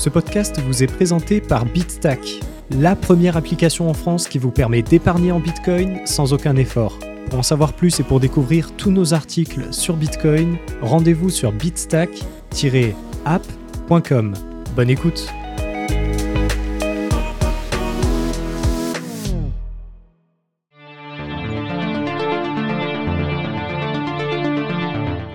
[0.00, 4.80] Ce podcast vous est présenté par BitStack, la première application en France qui vous permet
[4.80, 6.98] d'épargner en Bitcoin sans aucun effort.
[7.28, 14.34] Pour en savoir plus et pour découvrir tous nos articles sur Bitcoin, rendez-vous sur bitstack-app.com.
[14.74, 15.30] Bonne écoute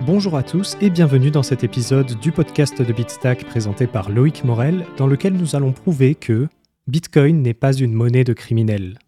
[0.06, 4.44] Bonjour à tous et bienvenue dans cet épisode du podcast de Bitstack présenté par Loïc
[4.44, 6.48] Morel, dans lequel nous allons prouver que
[6.86, 9.00] Bitcoin n'est pas une monnaie de criminels.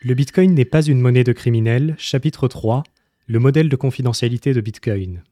[0.00, 2.82] Le Bitcoin n'est pas une monnaie de criminels, chapitre 3,
[3.28, 5.22] le modèle de confidentialité de Bitcoin.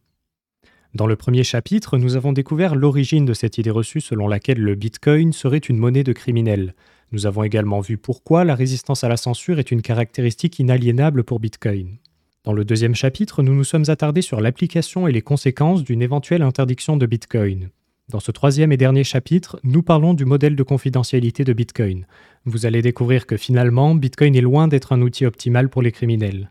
[0.94, 4.76] Dans le premier chapitre, nous avons découvert l'origine de cette idée reçue selon laquelle le
[4.76, 6.76] Bitcoin serait une monnaie de criminels.
[7.10, 11.40] Nous avons également vu pourquoi la résistance à la censure est une caractéristique inaliénable pour
[11.40, 11.98] Bitcoin.
[12.42, 16.40] Dans le deuxième chapitre, nous nous sommes attardés sur l'application et les conséquences d'une éventuelle
[16.40, 17.68] interdiction de Bitcoin.
[18.08, 22.06] Dans ce troisième et dernier chapitre, nous parlons du modèle de confidentialité de Bitcoin.
[22.46, 26.50] Vous allez découvrir que finalement, Bitcoin est loin d'être un outil optimal pour les criminels.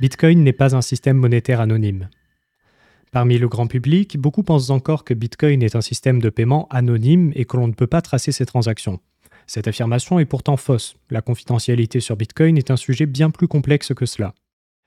[0.00, 2.08] Bitcoin n'est pas un système monétaire anonyme.
[3.10, 7.32] Parmi le grand public, beaucoup pensent encore que Bitcoin est un système de paiement anonyme
[7.34, 9.00] et que l'on ne peut pas tracer ses transactions.
[9.46, 10.96] Cette affirmation est pourtant fausse.
[11.10, 14.34] La confidentialité sur Bitcoin est un sujet bien plus complexe que cela.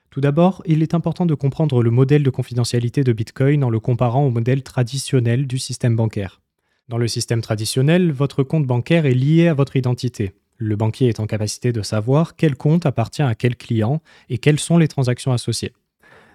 [0.09, 3.79] Tout d'abord, il est important de comprendre le modèle de confidentialité de Bitcoin en le
[3.79, 6.41] comparant au modèle traditionnel du système bancaire.
[6.87, 10.33] Dans le système traditionnel, votre compte bancaire est lié à votre identité.
[10.55, 14.59] Le banquier est en capacité de savoir quel compte appartient à quel client et quelles
[14.59, 15.73] sont les transactions associées.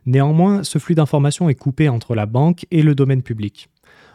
[0.07, 3.69] Néanmoins, ce flux d'informations est coupé entre la banque et le domaine public.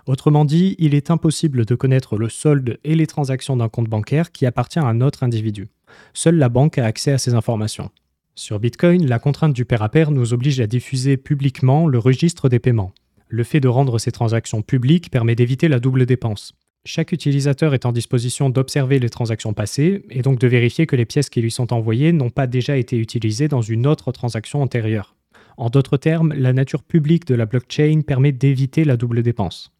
[0.07, 4.31] Autrement dit, il est impossible de connaître le solde et les transactions d'un compte bancaire
[4.31, 5.67] qui appartient à un autre individu.
[6.13, 7.91] Seule la banque a accès à ces informations.
[8.33, 12.47] Sur Bitcoin, la contrainte du pair à pair nous oblige à diffuser publiquement le registre
[12.47, 12.93] des paiements.
[13.27, 16.53] Le fait de rendre ces transactions publiques permet d'éviter la double dépense.
[16.85, 21.03] Chaque utilisateur est en disposition d'observer les transactions passées et donc de vérifier que les
[21.03, 25.17] pièces qui lui sont envoyées n'ont pas déjà été utilisées dans une autre transaction antérieure.
[25.57, 29.73] En d'autres termes, la nature publique de la blockchain permet d'éviter la double dépense.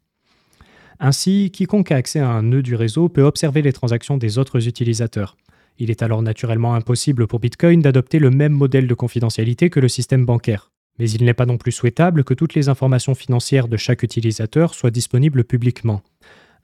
[1.00, 4.66] Ainsi, quiconque a accès à un nœud du réseau peut observer les transactions des autres
[4.66, 5.36] utilisateurs.
[5.78, 9.88] Il est alors naturellement impossible pour Bitcoin d'adopter le même modèle de confidentialité que le
[9.88, 10.72] système bancaire.
[10.98, 14.74] Mais il n'est pas non plus souhaitable que toutes les informations financières de chaque utilisateur
[14.74, 16.02] soient disponibles publiquement.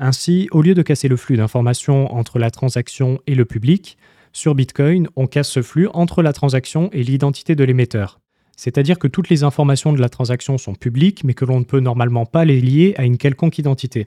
[0.01, 3.97] Ainsi, au lieu de casser le flux d'informations entre la transaction et le public,
[4.33, 8.19] sur Bitcoin, on casse ce flux entre la transaction et l'identité de l'émetteur.
[8.57, 11.79] C'est-à-dire que toutes les informations de la transaction sont publiques, mais que l'on ne peut
[11.79, 14.07] normalement pas les lier à une quelconque identité.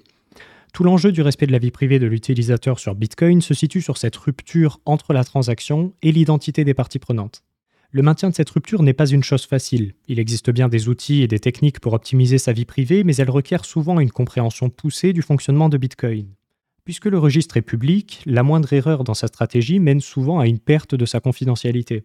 [0.77, 3.97] Tout l'enjeu du respect de la vie privée de l'utilisateur sur Bitcoin se situe sur
[3.97, 7.41] cette rupture entre la transaction et l'identité des parties prenantes.
[7.89, 9.95] Le maintien de cette rupture n'est pas une chose facile.
[10.07, 13.31] Il existe bien des outils et des techniques pour optimiser sa vie privée, mais elle
[13.31, 16.27] requiert souvent une compréhension poussée du fonctionnement de Bitcoin.
[16.85, 20.59] Puisque le registre est public, la moindre erreur dans sa stratégie mène souvent à une
[20.59, 22.03] perte de sa confidentialité.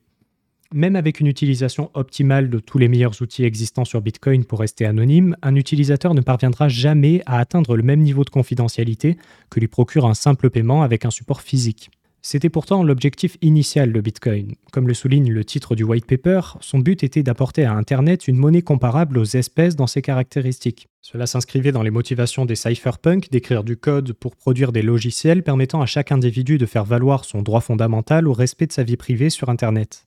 [0.75, 4.87] Même avec une utilisation optimale de tous les meilleurs outils existants sur Bitcoin pour rester
[4.87, 9.19] anonyme, un utilisateur ne parviendra jamais à atteindre le même niveau de confidentialité
[9.51, 11.91] que lui procure un simple paiement avec un support physique.
[12.25, 14.55] C'était pourtant l'objectif initial de Bitcoin.
[14.71, 18.37] Comme le souligne le titre du white paper, son but était d'apporter à Internet une
[18.37, 20.87] monnaie comparable aux espèces dans ses caractéristiques.
[21.03, 25.83] Cela s'inscrivait dans les motivations des cypherpunks d'écrire du code pour produire des logiciels permettant
[25.83, 29.29] à chaque individu de faire valoir son droit fondamental au respect de sa vie privée
[29.29, 30.05] sur Internet.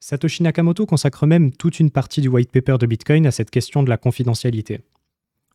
[0.00, 3.82] Satoshi Nakamoto consacre même toute une partie du white paper de Bitcoin à cette question
[3.82, 4.80] de la confidentialité.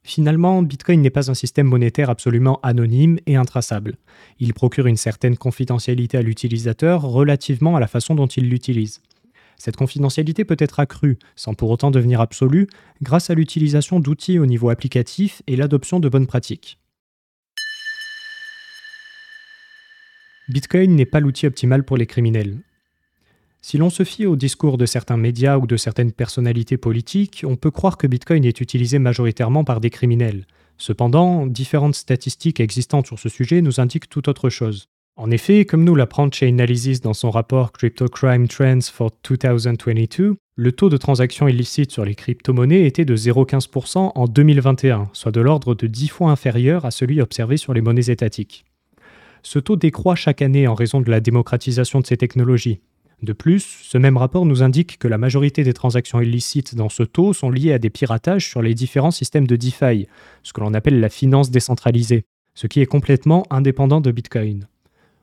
[0.03, 3.95] Finalement, Bitcoin n'est pas un système monétaire absolument anonyme et intraçable.
[4.39, 9.01] Il procure une certaine confidentialité à l'utilisateur relativement à la façon dont il l'utilise.
[9.57, 12.67] Cette confidentialité peut être accrue, sans pour autant devenir absolue,
[13.01, 16.79] grâce à l'utilisation d'outils au niveau applicatif et l'adoption de bonnes pratiques.
[20.49, 22.57] Bitcoin n'est pas l'outil optimal pour les criminels.
[23.65, 27.55] Si l'on se fie au discours de certains médias ou de certaines personnalités politiques, on
[27.55, 30.45] peut croire que Bitcoin est utilisé majoritairement par des criminels.
[30.77, 34.89] Cependant, différentes statistiques existantes sur ce sujet nous indiquent tout autre chose.
[35.15, 40.71] En effet, comme nous l'apprend Chainalysis dans son rapport Crypto Crime Trends for 2022, le
[40.73, 45.73] taux de transactions illicites sur les crypto-monnaies était de 0,15% en 2021, soit de l'ordre
[45.73, 48.65] de 10 fois inférieur à celui observé sur les monnaies étatiques.
[49.41, 52.81] Ce taux décroît chaque année en raison de la démocratisation de ces technologies.
[53.23, 57.03] De plus, ce même rapport nous indique que la majorité des transactions illicites dans ce
[57.03, 60.07] taux sont liées à des piratages sur les différents systèmes de DeFi,
[60.43, 64.67] ce que l'on appelle la finance décentralisée, ce qui est complètement indépendant de Bitcoin.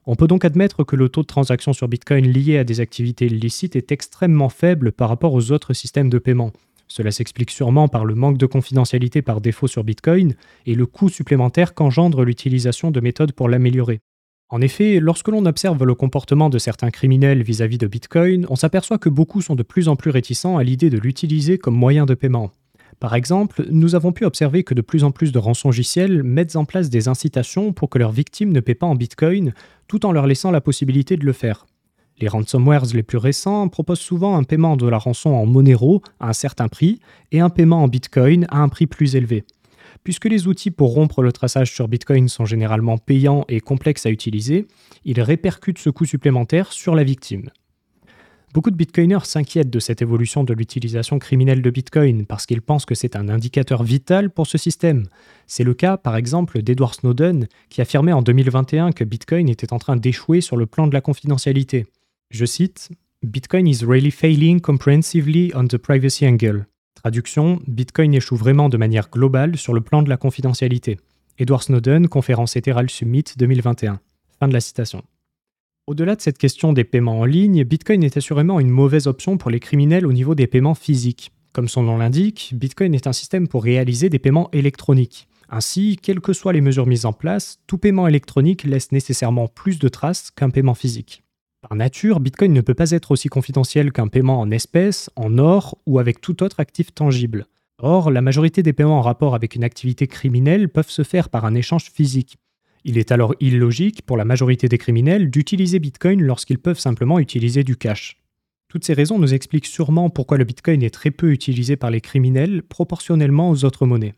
[0.07, 3.27] On peut donc admettre que le taux de transactions sur Bitcoin lié à des activités
[3.27, 6.53] illicites est extrêmement faible par rapport aux autres systèmes de paiement,
[6.89, 11.11] Cela s'explique sûrement par le manque de confidentialité par défaut sur Bitcoin et le coût
[11.11, 14.01] supplémentaire qu'engendre l'utilisation de méthodes pour l'améliorer.
[14.53, 18.99] En effet, lorsque l'on observe le comportement de certains criminels vis-à-vis de Bitcoin, on s'aperçoit
[18.99, 22.15] que beaucoup sont de plus en plus réticents à l'idée de l'utiliser comme moyen de
[22.15, 22.51] paiement.
[22.99, 26.65] Par exemple, nous avons pu observer que de plus en plus de rançongiciels mettent en
[26.65, 29.55] place des incitations pour que leurs victimes ne paient pas en Bitcoin,
[29.87, 31.67] tout en leur laissant la possibilité de le faire.
[32.19, 36.29] Les ransomwares les plus récents proposent souvent un paiement de la rançon en Monero à
[36.29, 36.99] un certain prix
[37.31, 39.45] et un paiement en Bitcoin à un prix plus élevé.
[40.03, 44.11] Puisque les outils pour rompre le traçage sur Bitcoin sont généralement payants et complexes à
[44.11, 44.67] utiliser,
[45.05, 47.51] ils répercutent ce coût supplémentaire sur la victime.
[48.53, 52.85] Beaucoup de bitcoiners s'inquiètent de cette évolution de l'utilisation criminelle de Bitcoin parce qu'ils pensent
[52.85, 55.05] que c'est un indicateur vital pour ce système.
[55.47, 59.79] C'est le cas, par exemple, d'Edward Snowden, qui affirmait en 2021 que Bitcoin était en
[59.79, 61.87] train d'échouer sur le plan de la confidentialité.
[62.31, 62.91] Je cite
[63.23, 66.67] Bitcoin is really failing comprehensively on the privacy angle.
[67.03, 70.99] Traduction, Bitcoin échoue vraiment de manière globale sur le plan de la confidentialité.
[71.39, 74.01] Edward Snowden, conférence Ethereal Summit 2021.
[74.39, 75.03] Fin de la citation.
[75.87, 79.51] Au-delà de cette question des paiements en ligne, Bitcoin est assurément une mauvaise option pour
[79.51, 81.33] les criminels au niveau des paiements physiques.
[81.55, 85.27] Comme son nom l'indique, Bitcoin est un système pour réaliser des paiements électroniques.
[85.49, 89.79] Ainsi, quelles que soient les mesures mises en place, tout paiement électronique laisse nécessairement plus
[89.79, 91.25] de traces qu'un paiement physique.
[91.61, 95.77] Par nature, Bitcoin ne peut pas être aussi confidentiel qu'un paiement en espèces, en or
[95.87, 97.47] ou avec tout autre actif tangible.
[97.79, 101.45] Or, la majorité des paiements en rapport avec une activité criminelle peuvent se faire par
[101.45, 102.39] un échange physique.
[102.85, 107.63] Il est alors illogique pour la majorité des criminels d'utiliser Bitcoin lorsqu'ils peuvent simplement utiliser
[107.63, 108.17] du cash.
[108.69, 112.01] Toutes ces raisons nous expliquent sûrement pourquoi le Bitcoin est très peu utilisé par les
[112.01, 114.15] criminels proportionnellement aux autres monnaies.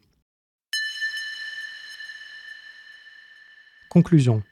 [3.88, 4.42] Conclusion.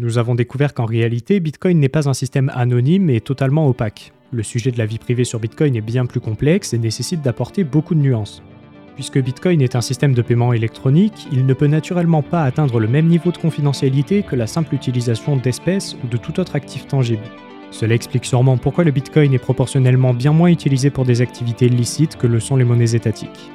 [0.00, 4.14] Nous avons découvert qu'en réalité, Bitcoin n'est pas un système anonyme et totalement opaque.
[4.32, 7.64] Le sujet de la vie privée sur Bitcoin est bien plus complexe et nécessite d'apporter
[7.64, 8.42] beaucoup de nuances.
[8.94, 12.88] Puisque Bitcoin est un système de paiement électronique, il ne peut naturellement pas atteindre le
[12.88, 17.20] même niveau de confidentialité que la simple utilisation d'espèces ou de tout autre actif tangible.
[17.70, 22.16] Cela explique sûrement pourquoi le Bitcoin est proportionnellement bien moins utilisé pour des activités licites
[22.16, 23.50] que le sont les monnaies étatiques.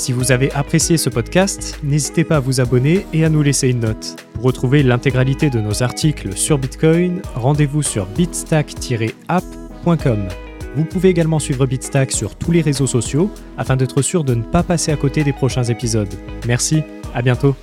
[0.00, 3.68] Si vous avez apprécié ce podcast, n'hésitez pas à vous abonner et à nous laisser
[3.68, 4.16] une note.
[4.32, 10.28] Pour retrouver l'intégralité de nos articles sur Bitcoin, rendez-vous sur bitstack-app.com.
[10.74, 14.42] Vous pouvez également suivre Bitstack sur tous les réseaux sociaux afin d'être sûr de ne
[14.42, 16.14] pas passer à côté des prochains épisodes.
[16.46, 16.82] Merci,
[17.14, 17.54] à bientôt.